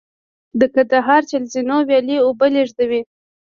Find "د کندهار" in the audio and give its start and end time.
0.59-1.21